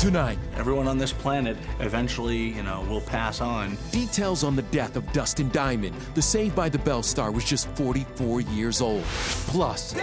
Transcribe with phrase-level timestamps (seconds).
[0.00, 3.76] Tonight, Everyone on this planet eventually, you know, will pass on.
[3.92, 5.94] details on the death of Dustin Diamond.
[6.14, 9.02] The Saved by the Bell star was just 44 years old.
[9.04, 9.94] Plus,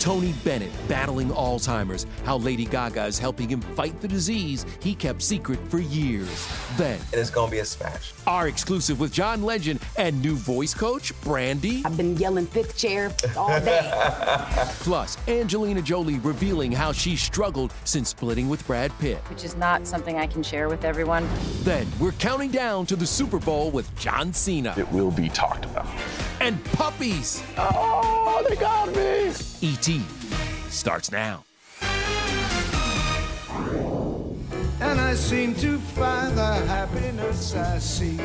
[0.00, 5.22] Tony Bennett battling Alzheimer's, how Lady Gaga is helping him fight the disease he kept
[5.22, 6.48] secret for years.
[6.76, 8.12] Then, and it's gonna be a smash.
[8.26, 11.82] our exclusive with John Legend and new voice coach, Brandy.
[11.84, 13.90] I've been yelling fifth chair all day.
[14.80, 19.18] Plus, Angelina Jolie revealing how she struggled since splitting with Brad Pitt.
[19.30, 21.28] which is not something I can share with everyone.
[21.62, 24.74] Then, we're counting down to the Super Bowl with John Cena.
[24.76, 25.86] It will be talked about.
[26.40, 27.42] and puppies.
[27.56, 29.32] Oh, they got me.
[29.60, 30.02] E.T.
[30.68, 31.44] starts now.
[34.80, 38.16] and I seem to find the happiness I see.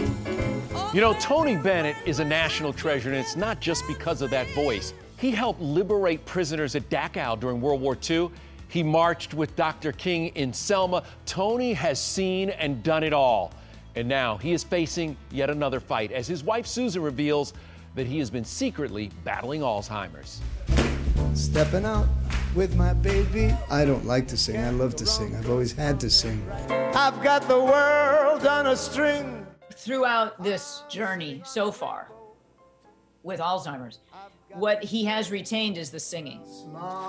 [0.93, 4.47] You know, Tony Bennett is a national treasure, and it's not just because of that
[4.49, 4.93] voice.
[5.17, 8.29] He helped liberate prisoners at Dachau during World War II.
[8.73, 9.91] He marched with Dr.
[9.91, 11.03] King in Selma.
[11.28, 13.53] Tony has seen and done it all.
[13.95, 17.53] And now he is facing yet another fight as his wife Susan reveals
[17.94, 20.41] that he has been secretly battling Alzheimer's.
[21.35, 22.07] Stepping out
[22.56, 23.56] with my baby.
[23.69, 24.57] I don't like to sing.
[24.57, 25.35] I love to sing.
[25.35, 26.44] I've always had to sing.
[26.95, 29.45] I've got the world on a string.
[29.75, 32.09] throughout this journey so far
[33.22, 34.00] with Alzheimer's,
[34.56, 36.41] what he has retained is the singing.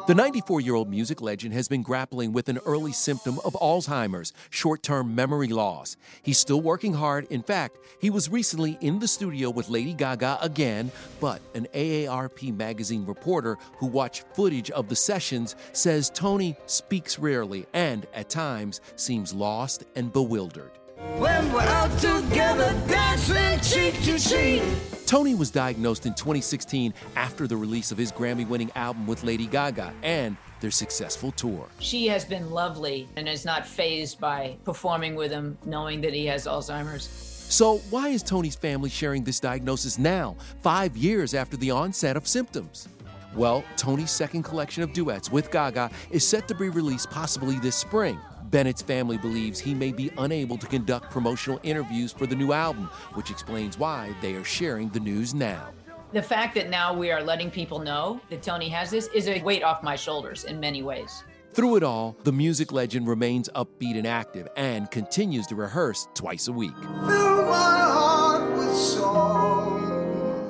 [0.07, 4.33] The 94 year old music legend has been grappling with an early symptom of Alzheimer's,
[4.51, 5.97] short term memory loss.
[6.23, 7.27] He's still working hard.
[7.31, 10.91] In fact, he was recently in the studio with Lady Gaga again,
[11.21, 17.67] but an AARP magazine reporter who watched footage of the sessions says Tony speaks rarely
[17.73, 20.71] and, at times, seems lost and bewildered.
[21.19, 24.63] When we're out together, dancing cheek to cheek.
[25.07, 29.47] Tony was diagnosed in 2016 after the release of his Grammy winning album with Lady
[29.47, 31.69] Gaga and their successful tour.
[31.79, 36.27] She has been lovely and is not fazed by performing with him, knowing that he
[36.27, 37.05] has Alzheimer's.
[37.07, 42.27] So, why is Tony's family sharing this diagnosis now, five years after the onset of
[42.27, 42.89] symptoms?
[43.37, 47.77] Well, Tony's second collection of duets with Gaga is set to be released possibly this
[47.77, 48.19] spring.
[48.55, 52.85] Bennett's family believes he may be unable to conduct promotional interviews for the new album,
[53.15, 55.73] which explains why they are sharing the news now.
[56.13, 59.43] The fact that now we are letting people know that Tony has this is a
[59.43, 61.25] weight off my shoulders in many ways.
[61.53, 66.47] Through it all, the music legend remains upbeat and active and continues to rehearse twice
[66.47, 66.77] a week.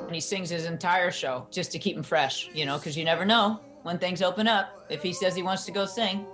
[0.05, 3.03] And he sings his entire show just to keep him fresh, you know, because you
[3.03, 4.85] never know when things open up.
[4.91, 6.27] If he says he wants to go sing,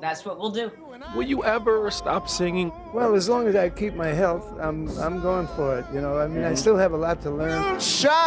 [0.00, 0.70] that's what we'll do.
[1.14, 2.72] Will you ever stop singing?
[2.92, 5.86] Well, as long as I keep my health, I'm I'm going for it.
[5.92, 7.78] You know, I mean, I still have a lot to learn.
[7.80, 8.20] Shine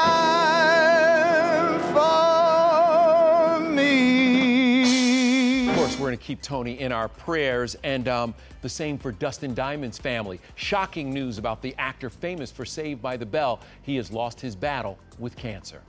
[1.93, 5.69] for me.
[5.69, 9.11] Of course, we're going to keep Tony in our prayers, and um, the same for
[9.11, 10.39] Dustin Diamond's family.
[10.55, 13.59] Shocking news about the actor famous for Saved by the Bell.
[13.81, 15.81] He has lost his battle with cancer.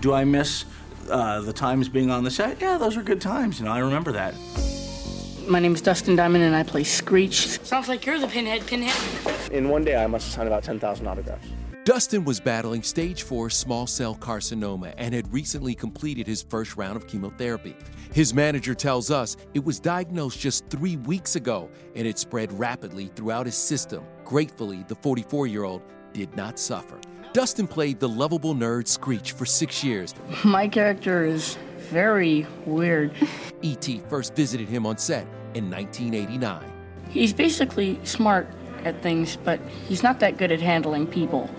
[0.00, 0.64] Do I miss
[1.08, 2.60] uh, the times being on the set?
[2.60, 3.58] Yeah, those were good times.
[3.58, 4.34] You know, I remember that.
[5.48, 7.60] My name is Dustin Diamond, and I play Screech.
[7.64, 9.50] Sounds like you're the pinhead, pinhead.
[9.52, 11.46] In one day, I must have signed about 10,000 autographs.
[11.84, 16.94] Dustin was battling stage 4 small cell carcinoma and had recently completed his first round
[16.94, 17.74] of chemotherapy.
[18.12, 23.06] His manager tells us it was diagnosed just three weeks ago and it spread rapidly
[23.16, 24.04] throughout his system.
[24.24, 25.82] Gratefully, the 44 year old
[26.12, 26.98] did not suffer.
[27.32, 30.14] Dustin played the lovable nerd Screech for six years.
[30.44, 31.56] My character is
[31.90, 33.12] very weird.
[33.62, 34.02] E.T.
[34.08, 36.64] first visited him on set in 1989.
[37.08, 38.48] He's basically smart
[38.84, 41.50] at things, but he's not that good at handling people.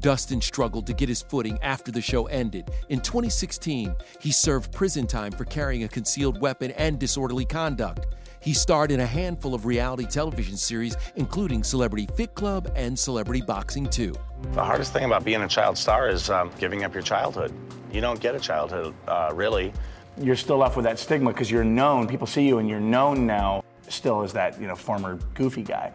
[0.00, 2.70] Dustin struggled to get his footing after the show ended.
[2.90, 8.06] In 2016, he served prison time for carrying a concealed weapon and disorderly conduct.
[8.44, 13.40] He starred in a handful of reality television series, including Celebrity Fit Club and Celebrity
[13.40, 14.14] Boxing 2.
[14.52, 17.54] The hardest thing about being a child star is um, giving up your childhood.
[17.90, 19.72] You don't get a childhood, uh, really.
[20.20, 22.06] You're still left with that stigma because you're known.
[22.06, 25.90] People see you and you're known now still as that, you know, former goofy guy.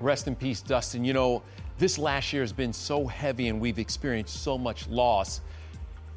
[0.00, 1.04] Rest in peace, Dustin.
[1.04, 1.42] You know,
[1.76, 5.42] this last year has been so heavy and we've experienced so much loss.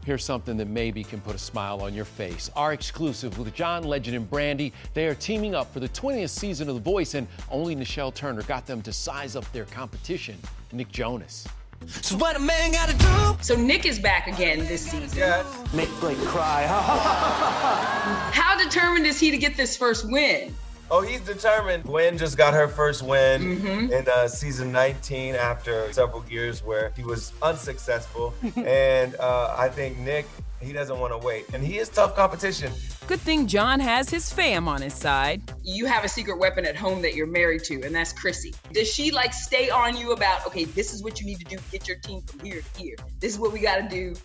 [0.10, 2.50] Here's something that maybe can put a smile on your face.
[2.56, 4.74] Our exclusive with John Legend and Brandy.
[4.96, 8.42] They are teaming up for the 20th season of The Voice, and only Nichelle Turner
[8.42, 10.36] got them to size up their competition,
[10.72, 11.48] Nick Jonas.
[11.86, 13.44] So what a man gotta do?
[13.44, 15.16] So Nick is back again this season.
[15.16, 15.46] Yes.
[15.76, 16.66] Make Blake cry.
[18.34, 20.56] How determined is he to get this first win?
[20.92, 21.84] Oh, he's determined.
[21.84, 23.92] Gwen just got her first win Mhm.
[23.92, 28.34] in uh, season 19 after several years where he was unsuccessful.
[28.56, 30.26] and uh, I think Nick,
[30.60, 31.46] he doesn't want to wait.
[31.54, 32.72] And he is tough competition.
[33.06, 35.42] Good thing John has his fam on his side.
[35.64, 38.54] You have a secret weapon at home that you're married to, and that's Chrissy.
[38.72, 41.58] Does she like stay on you about, okay, this is what you need to do
[41.58, 42.96] to get your team from here to here?
[43.20, 44.16] This is what we gotta do.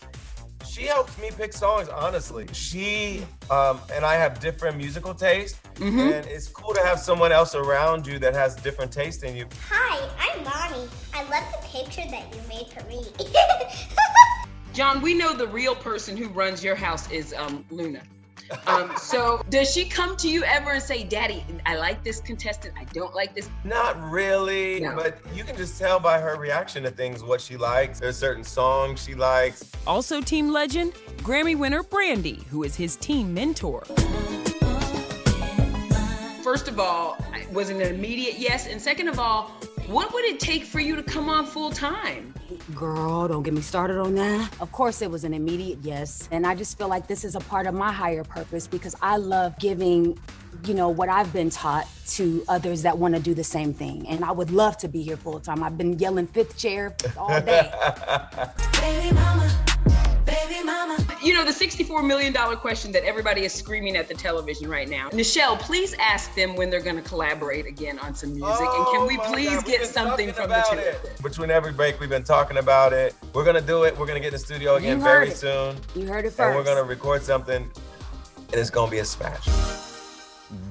[0.75, 2.49] She helps me pick songs, honestly.
[2.53, 6.13] She um, and I have different musical tastes, Mhm.
[6.13, 9.47] and it's cool to have someone else around you that has different taste than you.
[9.71, 10.89] Hi, I'm Mommy.
[11.15, 13.07] I love the picture that you made for me.
[14.73, 18.03] John, we know the real person who runs your house is um, Luna.
[18.67, 22.75] Um, so does she come to you ever and say, Daddy, I like this contestant,
[22.79, 23.49] I don't like this?
[23.65, 24.95] Not really, No.
[24.95, 28.01] but you can just tell by her reaction to things what she likes.
[28.01, 29.71] There's certain songs she likes.
[29.87, 33.83] Also, team legend, Grammy winner Brandy, who is his team mentor.
[36.43, 37.17] First of all,
[37.53, 38.67] was it an immediate yes?
[38.67, 39.49] And second of all,
[39.87, 42.34] what would it take for you to come on full time?
[42.75, 44.51] Girl, don't get me started on that.
[44.61, 46.29] Of course, it was an immediate yes.
[46.33, 49.17] And I just feel like this is a part of my higher purpose because I
[49.17, 50.19] love giving,
[50.65, 54.09] you know, what I've been taught to others that want to do the same thing.
[54.09, 55.63] And I would love to be here full time.
[55.63, 57.71] I've been yelling fifth chair all day.
[61.25, 65.09] You know, the $64 million question that everybody is screaming at the television right now.
[65.09, 68.61] Nichelle, please ask them when they're going to collaborate again on some music.
[68.61, 71.13] and can oh we Oh please God, get something from the two of them?
[71.23, 73.15] Between every break, we've been talking about it.
[73.33, 73.97] We're gonna do it.
[73.97, 75.37] We're gonna get in the studio again very it.
[75.39, 75.77] soon.
[75.95, 76.41] You heard it first.
[76.41, 77.73] And we're gonna record something, and
[78.53, 79.49] it's gonna be a smash.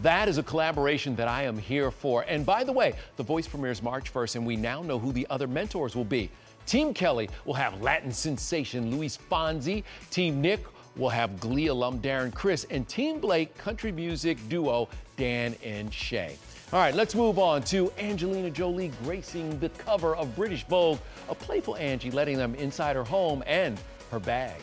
[0.03, 2.25] That is a collaboration that I am here for.
[2.27, 5.25] And by the way, The Voice premieres March 1st, and we now know who the
[5.29, 6.29] other mentors will be.
[6.65, 9.83] Team Kelly will have Latin sensation Luis Fonsi.
[10.11, 10.63] Team Nick
[10.95, 12.65] will have Glee alum Darren Criss.
[12.69, 16.37] And Team Blake, country music duo Dan and Shay.
[16.71, 20.97] All right, let's move on to Angelina Jolie gracing the cover of British Vogue,
[21.29, 23.79] a playful Angie letting them inside her home and
[24.09, 24.59] her bag.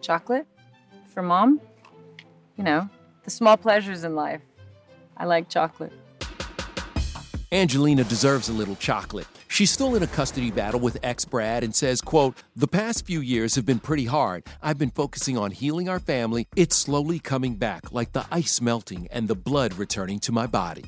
[0.00, 0.46] Chocolate?
[1.14, 1.60] For mom?
[2.56, 2.88] You know,
[3.22, 4.40] the small pleasures in life.
[5.16, 5.92] I like chocolate.
[7.52, 9.26] Angelina deserves a little chocolate.
[9.52, 13.20] She's still in a custody battle with ex Brad and says, quote, "The past few
[13.20, 14.46] years have been pretty hard.
[14.62, 16.46] I've been focusing on healing our family.
[16.54, 20.84] It's slowly coming back like the ice melting and the blood returning to my body."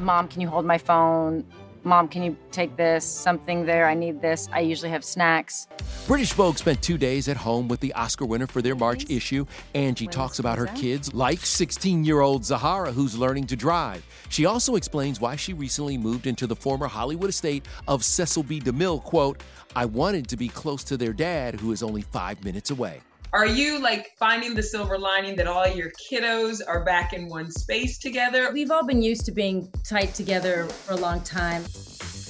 [0.00, 1.44] Mom, can you hold my phone?
[1.84, 3.04] Mom, can you take this?
[3.04, 3.86] Something there.
[3.86, 4.48] I need this.
[4.52, 5.66] I usually have snacks.
[6.06, 9.44] British Vogue spent two days at home with the Oscar winner for their March issue.
[9.74, 14.04] Angie talks about her kids, like 16 year old Zahara, who's learning to drive.
[14.28, 18.60] She also explains why she recently moved into the former Hollywood estate of Cecil B.
[18.60, 19.02] DeMille.
[19.02, 19.42] Quote,
[19.74, 23.00] I wanted to be close to their dad, who is only five minutes away.
[23.34, 27.50] Are you like finding the silver lining that all your kiddos are back in one
[27.50, 28.52] space together?
[28.52, 31.62] We've all been used to being tight together for a long time.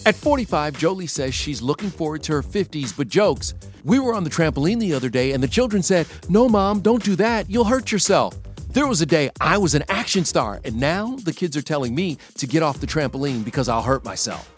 [0.06, 3.54] At 45, Jolie says she's looking forward to her 50s, but jokes.
[3.82, 7.02] We were on the trampoline the other day, and the children said, No, mom, don't
[7.02, 7.50] do that.
[7.50, 8.38] You'll hurt yourself.
[8.68, 11.96] There was a day I was an action star, and now the kids are telling
[11.96, 14.48] me to get off the trampoline because I'll hurt myself.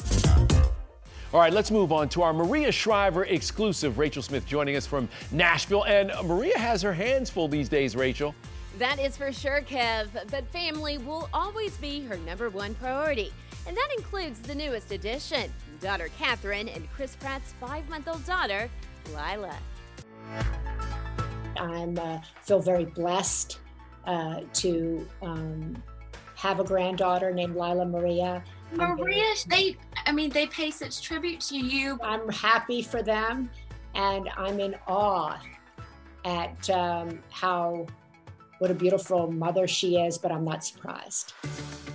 [1.34, 3.98] All right, let's move on to our Maria Shriver exclusive.
[3.98, 5.82] Rachel Smith joining us from Nashville.
[5.82, 8.36] And Maria has her hands full these days, Rachel.
[8.78, 10.10] That is for sure, Kev.
[10.30, 13.32] But family will always be her number one priority.
[13.66, 18.70] And that includes the newest addition daughter Katherine and Chris Pratt's five month old daughter,
[19.12, 19.56] Lyla.
[21.56, 23.58] I uh, feel very blessed
[24.06, 25.82] uh, to um,
[26.36, 28.44] have a granddaughter named Lyla Maria.
[28.76, 29.76] Maria, they,
[30.06, 31.98] I mean, they pay such tribute to you.
[32.02, 33.50] I'm happy for them,
[33.94, 35.38] and I'm in awe
[36.24, 37.86] at um, how
[38.58, 41.34] what a beautiful mother she is, but I'm not surprised.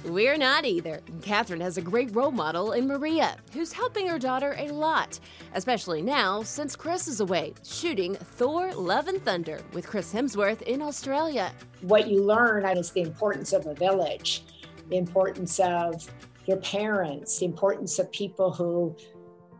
[0.06, 1.02] We're not either.
[1.22, 5.20] Katherine has a great role model in Maria, who's helping her daughter a lot,
[5.56, 10.82] especially now since Chris is away shooting Thor Love and Thunder with Chris Hemsworth in
[10.82, 11.52] Australia.
[11.82, 14.44] What you learn is the importance of a village,
[14.90, 16.08] the importance of
[16.50, 18.96] your parents, the importance of people who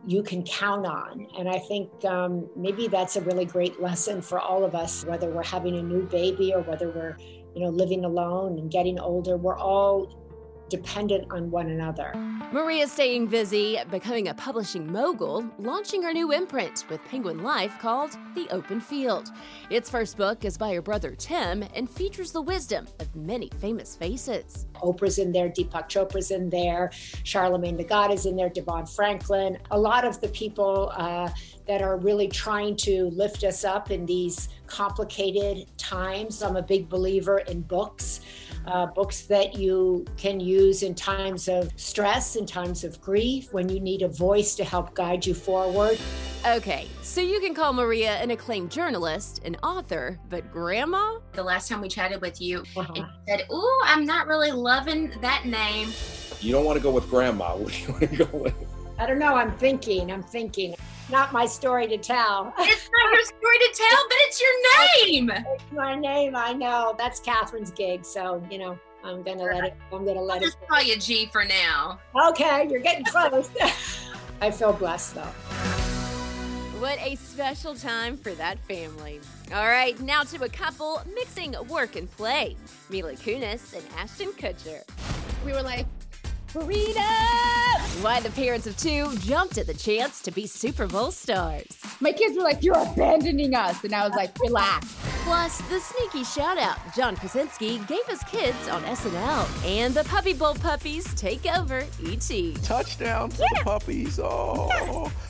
[0.06, 1.26] you can count on.
[1.38, 5.30] And I think um, maybe that's a really great lesson for all of us, whether
[5.30, 7.16] we're having a new baby or whether we're,
[7.54, 9.36] you know, living alone and getting older.
[9.36, 10.19] We're all
[10.70, 12.14] dependent on one another.
[12.52, 18.16] Maria's staying busy, becoming a publishing mogul, launching her new imprint with Penguin Life called
[18.34, 19.30] The Open Field.
[19.68, 23.94] Its first book is by her brother Tim and features the wisdom of many famous
[23.94, 24.66] faces.
[24.82, 26.90] Oprah's in there, Deepak Chopra's in there,
[27.24, 29.58] Charlemagne the God is in there, Devon Franklin.
[29.70, 31.28] A lot of the people uh,
[31.66, 36.42] that are really trying to lift us up in these complicated times.
[36.42, 38.20] I'm a big believer in books
[38.66, 43.68] uh, books that you can use in times of stress, in times of grief, when
[43.68, 45.98] you need a voice to help guide you forward.
[46.46, 51.18] Okay, so you can call Maria an acclaimed journalist, an author, but grandma?
[51.32, 52.92] The last time we chatted with you, uh-huh.
[52.94, 55.90] you said, Ooh, I'm not really loving that name.
[56.40, 57.56] You don't want to go with grandma.
[57.56, 58.54] What do you want to go with?
[58.98, 59.34] I don't know.
[59.34, 60.12] I'm thinking.
[60.12, 60.74] I'm thinking.
[61.10, 62.54] Not my story to tell.
[62.58, 65.30] It's not your story to tell, but it's your name.
[65.30, 66.36] It's my name.
[66.36, 66.94] I know.
[66.96, 68.04] That's Katherine's gig.
[68.04, 69.74] So you know, I'm gonna let it.
[69.92, 70.46] I'm gonna let I'll it.
[70.46, 71.98] Just call you G for now.
[72.28, 73.50] Okay, you're getting close.
[74.40, 75.32] I feel blessed though.
[76.80, 79.20] What a special time for that family.
[79.52, 82.56] All right, now to a couple mixing work and play
[82.88, 84.82] Mila Kunis and Ashton Kutcher.
[85.44, 85.86] We were like,
[86.52, 87.02] Freedom!
[88.02, 91.78] Why the parents of two jumped at the chance to be Super Bowl stars.
[92.00, 93.84] My kids were like, You're abandoning us.
[93.84, 94.92] And I was like, Relax.
[95.22, 99.64] Plus, the sneaky shout out John Krasinski gave his kids on SNL.
[99.64, 102.30] And the Puppy Bowl puppies take over ET.
[102.64, 103.58] Touchdown for yeah.
[103.58, 104.18] the puppies.
[104.18, 104.66] Oh.
[104.70, 105.29] Yeah.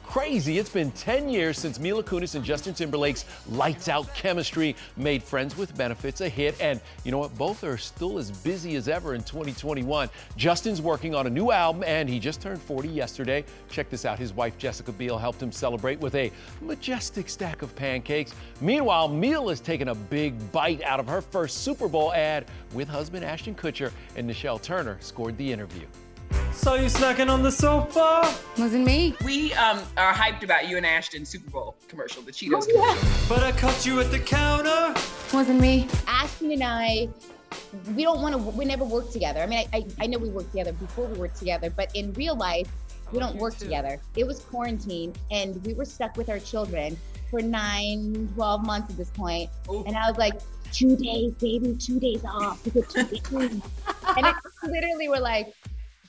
[0.11, 0.57] crazy.
[0.57, 5.55] It's been 10 years since Mila Kunis and Justin Timberlake's Lights Out chemistry made Friends
[5.55, 6.59] with Benefits a hit.
[6.59, 7.37] And you know what?
[7.37, 10.09] Both are still as busy as ever in 2021.
[10.35, 13.45] Justin's working on a new album and he just turned 40 yesterday.
[13.69, 14.19] Check this out.
[14.19, 18.33] His wife Jessica Biel helped him celebrate with a majestic stack of pancakes.
[18.59, 22.89] Meanwhile, Mila Mila's taken a big bite out of her first Super Bowl ad with
[22.89, 25.87] husband Ashton Kutcher and Nichelle Turner scored the interview.
[26.53, 28.33] Saw you snacking on the sofa.
[28.57, 29.15] Wasn't me.
[29.23, 32.93] We um are hyped about you and Ashton Super Bowl commercial, the Cheetos oh, yeah.
[32.93, 33.35] commercial.
[33.35, 34.93] But I caught you at the counter.
[35.33, 35.87] Wasn't me.
[36.07, 37.07] Ashton and I,
[37.95, 38.37] we don't want to.
[38.37, 39.39] We never work together.
[39.39, 42.13] I mean, I, I, I know we worked together before we worked together, but in
[42.13, 42.69] real life,
[43.11, 43.99] we don't work together.
[44.15, 46.97] It was quarantine, and we were stuck with our children
[47.29, 49.49] for nine, 12 months at this point.
[49.69, 49.83] Ooh.
[49.85, 50.39] And I was like,
[50.71, 52.63] two days, baby, two days off.
[52.65, 53.21] We get two days.
[54.17, 55.53] and it literally were like,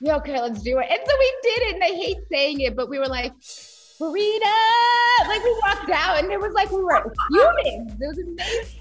[0.02, 0.86] yeah, okay, let's do it.
[0.90, 1.74] And so we did it.
[1.74, 5.28] And I hate saying it, but we were like, Farida!
[5.28, 7.92] Like we walked out and it was like we were humans.
[8.00, 8.80] It was amazing.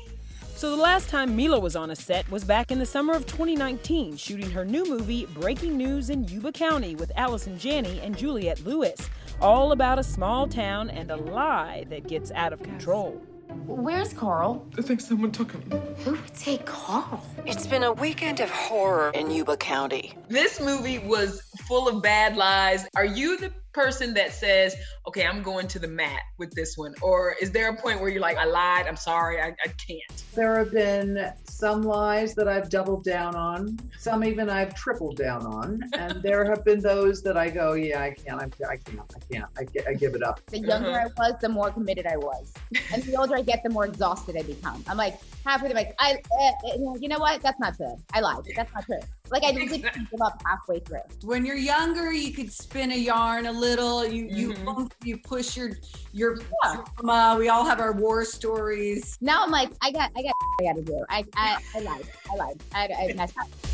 [0.55, 3.25] So the last time Mila was on a set was back in the summer of
[3.27, 8.63] 2019, shooting her new movie Breaking News in Yuba County with Allison Janney and Juliette
[8.65, 9.09] Lewis,
[9.39, 13.21] all about a small town and a lie that gets out of control.
[13.65, 14.65] Where's Carl?
[14.77, 15.61] I think someone took him.
[16.03, 17.25] Who would say Carl?
[17.45, 20.13] It's been a weekend of horror in Yuba County.
[20.29, 22.87] This movie was full of bad lies.
[22.95, 24.75] Are you the person that says,
[25.07, 26.93] okay, I'm going to the mat with this one?
[27.01, 30.23] Or is there a point where you're like, I lied, I'm sorry, I, I can't?
[30.35, 35.45] There have been some lies that I've doubled down on, some even I've tripled down
[35.45, 38.99] on, and there have been those that I go, yeah, I can't, I, I can't,
[39.15, 40.41] I can't, I, I give it up.
[40.47, 42.53] The younger I was, the more committed I was,
[42.93, 44.83] and the older I get, the more exhausted I become.
[44.87, 47.41] I'm like halfway through, like I, uh, uh, you know what?
[47.41, 47.95] That's not true.
[48.13, 48.43] I lied.
[48.55, 48.99] That's not true.
[49.31, 50.99] Like I just give up halfway through.
[51.23, 54.05] When you're younger, you could spin a yarn a little.
[54.05, 54.85] You you mm-hmm.
[55.03, 55.71] you push your
[56.13, 57.35] your trauma.
[57.39, 59.17] We all have our war stories.
[59.21, 61.05] Now I'm like, I got, I got, I got to do.
[61.09, 62.07] I, I, I lied.
[62.31, 62.63] I lied.
[62.73, 63.70] I, I messed up.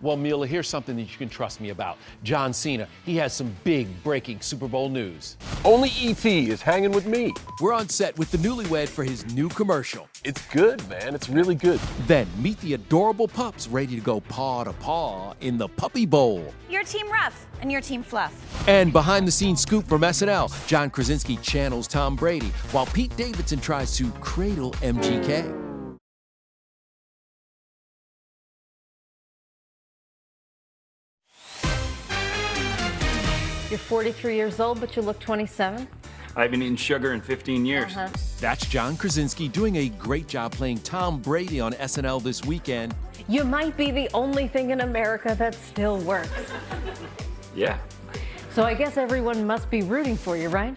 [0.00, 1.98] Well, Mila, here's something that you can trust me about.
[2.22, 5.36] John Cena, he has some big breaking Super Bowl news.
[5.64, 7.32] Only ET is hanging with me.
[7.60, 10.08] We're on set with the newlywed for his new commercial.
[10.24, 11.16] It's good, man.
[11.16, 11.80] It's really good.
[12.06, 16.54] Then meet the adorable pups ready to go paw to paw in the Puppy Bowl.
[16.70, 18.32] Your team rough and your team fluff.
[18.68, 23.58] And behind the scenes scoop from SNL, John Krasinski channels Tom Brady while Pete Davidson
[23.58, 25.67] tries to cradle MGK.
[33.70, 35.86] You're 43 years old, but you look 27.
[36.36, 37.96] I haven't eaten sugar in 15 years.
[37.96, 38.08] Uh-huh.
[38.40, 42.94] That's John Krasinski doing a great job playing Tom Brady on SNL this weekend.
[43.28, 46.30] You might be the only thing in America that still works.
[47.54, 47.78] Yeah,
[48.52, 50.76] So I guess everyone must be rooting for you, right?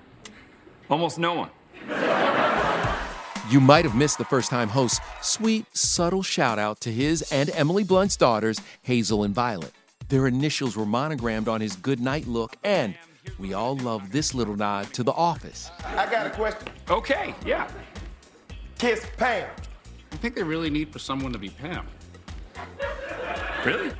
[0.90, 1.50] almost no one.
[3.50, 7.50] You might have missed the first time host's sweet, subtle shout out to his and
[7.52, 9.74] Emily Blunt's daughters, Hazel and Violet.
[10.12, 12.96] Their initials were monogrammed on his goodnight look, and
[13.40, 15.72] we all love this little nod to The Office.
[15.86, 16.68] I got a question.
[16.90, 17.72] Okay, yeah.
[18.78, 19.50] Kiss Pam.
[20.12, 21.88] I think they really need for someone to be Pam.
[23.66, 23.94] Really?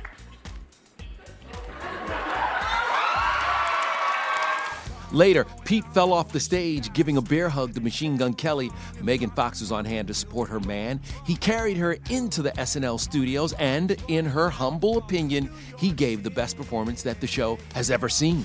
[5.12, 8.70] Later, Pete fell off the stage giving a bear hug to Machine Gun Kelly.
[9.02, 11.00] Megan Fox was on hand to support her man.
[11.26, 16.30] He carried her into the SNL studios, and in her humble opinion, he gave the
[16.30, 18.44] best performance that the show has ever seen.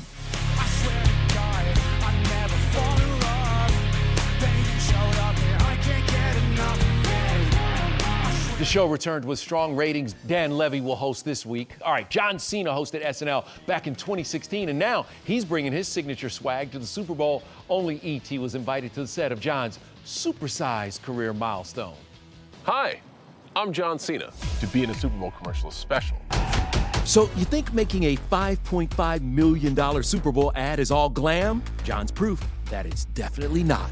[8.67, 10.13] Show returned with strong ratings.
[10.27, 11.75] Dan Levy will host this week.
[11.85, 16.29] All right, John Cena hosted SNL back in 2016, and now he's bringing his signature
[16.29, 17.43] swag to the Super Bowl.
[17.69, 18.37] Only E.T.
[18.39, 21.95] was invited to the set of John's supersized career milestone.
[22.63, 22.99] Hi,
[23.55, 24.33] I'm John Cena.
[24.59, 26.17] To be in a Super Bowl commercial is special.
[27.05, 31.63] So, you think making a $5.5 million Super Bowl ad is all glam?
[31.85, 33.89] John's proof that it's definitely not.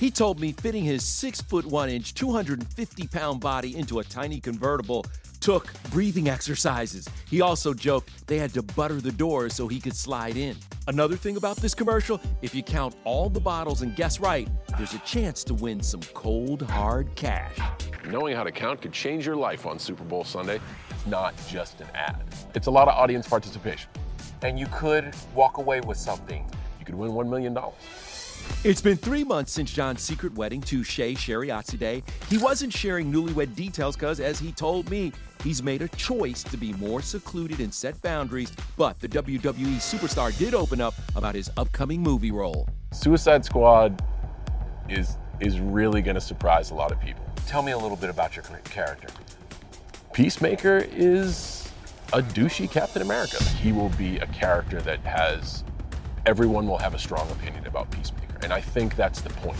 [0.00, 4.40] He told me fitting his 6 foot 1 inch, 250 pound body into a tiny
[4.40, 5.04] convertible
[5.40, 7.06] took breathing exercises.
[7.28, 10.56] He also joked they had to butter the doors so he could slide in.
[10.88, 14.94] Another thing about this commercial if you count all the bottles and guess right, there's
[14.94, 17.58] a chance to win some cold, hard cash.
[18.06, 20.60] Knowing how to count could change your life on Super Bowl Sunday.
[20.88, 23.90] It's not just an ad, it's a lot of audience participation.
[24.40, 26.50] And you could walk away with something.
[26.78, 27.54] You could win $1 million.
[28.62, 32.02] It's been three months since John's secret wedding to Shay Shariatzadeh.
[32.28, 36.56] He wasn't sharing newlywed details because, as he told me, he's made a choice to
[36.56, 38.52] be more secluded and set boundaries.
[38.76, 42.68] But the WWE superstar did open up about his upcoming movie role.
[42.92, 44.04] Suicide Squad
[44.88, 47.24] is is really going to surprise a lot of people.
[47.46, 49.08] Tell me a little bit about your character.
[50.12, 51.70] Peacemaker is
[52.12, 53.42] a douchey Captain America.
[53.44, 55.64] He will be a character that has
[56.26, 59.58] everyone will have a strong opinion about Peacemaker, and I think that's the point.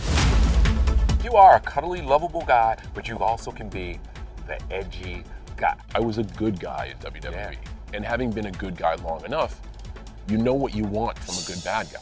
[1.23, 3.99] You are a cuddly, lovable guy, but you also can be
[4.47, 5.23] the edgy
[5.55, 5.75] guy.
[5.93, 7.57] I was a good guy in WWE,
[7.93, 9.61] and having been a good guy long enough,
[10.27, 11.99] you know what you want from a good bad guy.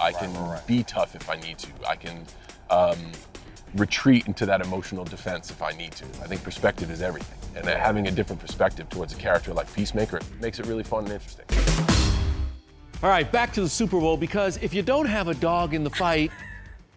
[0.00, 0.34] I can
[0.66, 1.68] be tough if I need to.
[1.88, 2.26] I can
[2.70, 2.98] um,
[3.74, 6.04] retreat into that emotional defense if I need to.
[6.22, 10.20] I think perspective is everything, and having a different perspective towards a character like Peacemaker
[10.40, 11.85] makes it really fun and interesting.
[13.02, 15.84] All right, back to the Super Bowl because if you don't have a dog in
[15.84, 16.30] the fight,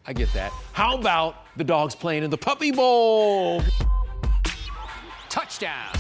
[0.08, 0.52] I get that.
[0.72, 3.62] How about the dogs playing in the Puppy Bowl?
[5.28, 5.94] Touchdown.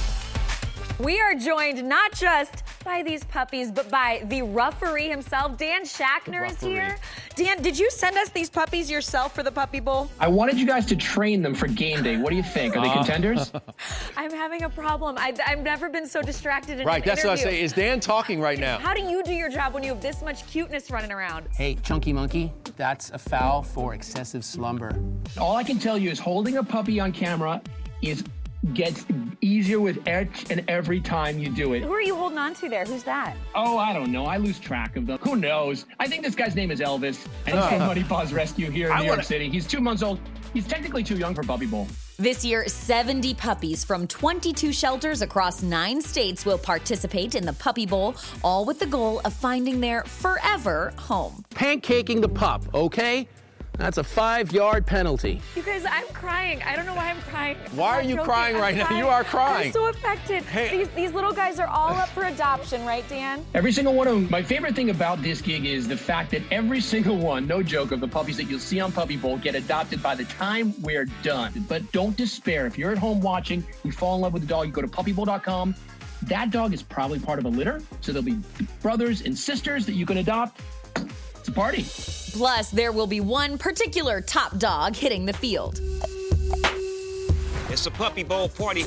[0.99, 5.57] We are joined not just by these puppies, but by the referee himself.
[5.57, 6.97] Dan Schachner is here.
[7.35, 10.09] Dan, did you send us these puppies yourself for the Puppy Bowl?
[10.19, 12.17] I wanted you guys to train them for game day.
[12.17, 12.75] What do you think?
[12.75, 13.51] Are they Uh, contenders?
[14.17, 15.17] I'm having a problem.
[15.17, 17.61] I, I've never been so distracted in Right, an that's what I say.
[17.61, 18.79] Is Dan talking right now?
[18.79, 21.47] How do you do your job when you have this much cuteness running around?
[21.55, 24.99] Hey, Chunky Monkey, that's a foul for excessive slumber.
[25.37, 27.61] All I can tell you is holding a puppy on camera
[28.01, 28.23] is
[28.73, 29.05] gets
[29.41, 31.83] easier with each and every time you do it.
[31.83, 32.83] Who are you holding on to there?
[32.85, 33.35] Who's that?
[33.55, 34.25] Oh, I don't know.
[34.25, 35.17] I lose track of them.
[35.21, 35.85] Who knows?
[35.99, 37.87] I think this guy's name is Elvis, and he's from Uh.
[37.87, 39.49] Muddy Paws Rescue here in I New York wanna- City.
[39.49, 40.19] He's two months old.
[40.53, 41.87] He's technically too young for Puppy Bowl.
[42.17, 47.85] This year, 70 puppies from 22 shelters across nine states will participate in the Puppy
[47.85, 51.45] Bowl, all with the goal of finding their forever home.
[51.51, 53.27] Pancaking the pup, okay?
[53.79, 55.41] That's a five yard penalty.
[55.55, 56.61] You guys, I'm crying.
[56.63, 57.55] I don't know why I'm crying.
[57.71, 58.25] Why I'm are you joking.
[58.25, 58.97] crying I'm right now?
[58.97, 59.67] You are crying.
[59.67, 60.43] I'm so affected.
[60.69, 63.45] These, these little guys are all up for adoption, right, Dan?
[63.53, 64.27] Every single one of them.
[64.29, 67.93] My favorite thing about this gig is the fact that every single one, no joke,
[67.93, 71.05] of the puppies that you'll see on Puppy Bowl get adopted by the time we're
[71.23, 71.53] done.
[71.69, 72.65] But don't despair.
[72.67, 74.89] If you're at home watching, you fall in love with the dog, you go to
[74.89, 75.73] puppybowl.com.
[76.23, 78.39] That dog is probably part of a litter, so there'll be
[78.81, 80.59] brothers and sisters that you can adopt.
[81.37, 81.85] It's a party.
[82.31, 85.79] Plus, there will be one particular top dog hitting the field.
[87.69, 88.85] It's a puppy bowl party.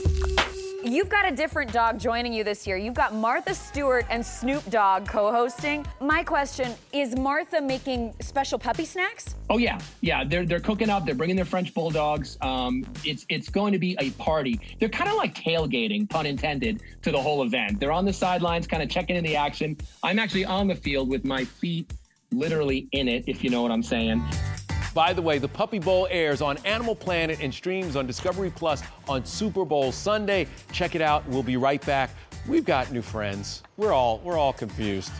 [0.85, 2.77] You've got a different dog joining you this year.
[2.77, 5.87] You've got Martha Stewart and Snoop Dogg co hosting.
[6.01, 9.37] My question is Martha making special puppy snacks?
[9.49, 10.25] Oh yeah, yeah.
[10.25, 11.07] They're they're cooking up.
[11.07, 12.37] They're bringing their French bulldogs.
[12.41, 14.59] Um, it's it's going to be a party.
[14.81, 17.79] They're kind of like tailgating, pun intended, to the whole event.
[17.79, 19.77] They're on the sidelines, kind of checking in the action.
[20.03, 21.93] I'm actually on the field with my feet
[22.33, 24.23] literally in it, if you know what I'm saying.
[24.95, 28.83] By the way, the Puppy Bowl airs on Animal Planet and streams on Discovery Plus
[29.09, 30.47] on Super Bowl Sunday.
[30.73, 31.27] Check it out.
[31.29, 32.11] We'll be right back.
[32.47, 33.63] We've got new friends.
[33.77, 35.13] We're all we're all confused.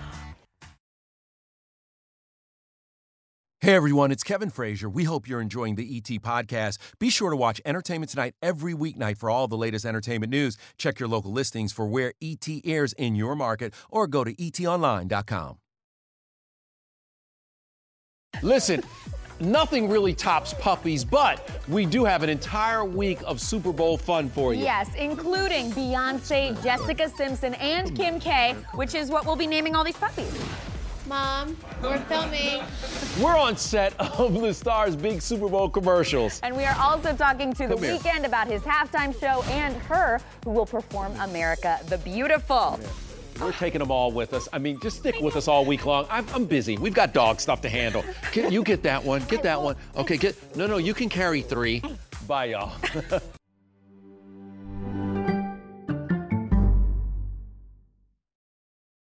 [3.61, 4.89] Hey everyone, it's Kevin Frazier.
[4.91, 6.79] We hope you're enjoying the ET podcast.
[6.99, 10.59] Be sure to watch Entertainment Tonight every weeknight for all the latest entertainment news.
[10.79, 15.62] Check your local listings for where ET airs in your market or go to etonline.com.
[18.43, 18.83] Listen,
[19.39, 24.29] nothing really tops puppies, but we do have an entire week of Super Bowl fun
[24.29, 24.63] for you.
[24.63, 29.85] Yes, including Beyonce, Jessica Simpson, and Kim K, which is what we'll be naming all
[29.85, 30.37] these puppies.
[31.07, 32.63] Mom, we're filming.
[33.21, 36.41] We're on set of the Star's big Super Bowl commercials.
[36.43, 37.99] And we are also talking to The Come here.
[37.99, 42.81] Weeknd about his halftime show and her, who will perform America the Beautiful.
[43.43, 44.49] We're taking them all with us.
[44.53, 46.07] I mean, just stick with us all week long.
[46.11, 46.77] I'm, I'm busy.
[46.77, 48.05] We've got dog stuff to handle.
[48.33, 49.25] Get, you get that one.
[49.25, 49.77] Get that one.
[49.97, 50.57] Okay, get.
[50.57, 51.83] No, no, you can carry three.
[52.27, 52.73] Bye, y'all.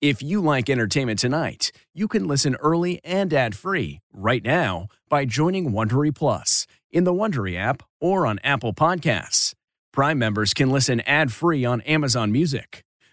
[0.03, 5.73] If you like entertainment tonight, you can listen early and ad-free right now by joining
[5.73, 9.55] Wondery Plus in the Wondery app or on Apple Podcasts.
[9.93, 12.85] Prime members can listen ad-free on Amazon Music.